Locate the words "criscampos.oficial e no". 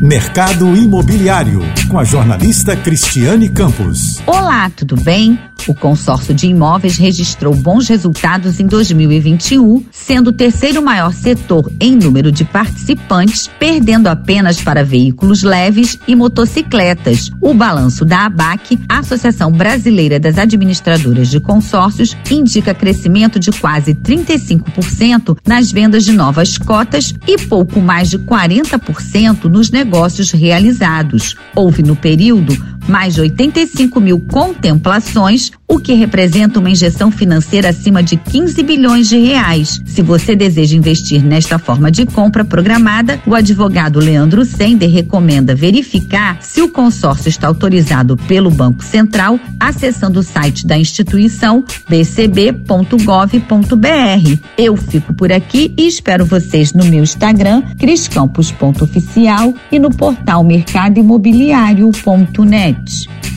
57.78-59.90